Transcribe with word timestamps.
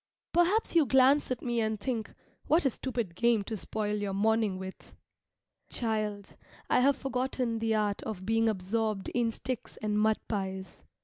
Perhaps 0.33 0.73
you 0.75 0.87
glance 0.87 1.29
at 1.29 1.43
me 1.43 1.61
and 1.61 1.79
think, 1.79 2.11
"What 2.47 2.65
a 2.65 2.71
stupid 2.71 3.13
game 3.13 3.43
to 3.43 3.55
spoil 3.55 3.95
your 3.97 4.15
morning 4.15 4.57
with!" 4.57 4.95
Child, 5.69 6.35
I 6.71 6.79
have 6.79 6.97
forgotten 6.97 7.59
the 7.59 7.75
art 7.75 8.01
of 8.01 8.25
being 8.25 8.49
absorbed 8.49 9.09
in 9.09 9.29
sticks 9.29 9.77
and 9.77 9.99
mud 9.99 10.17
pies. 10.27 10.83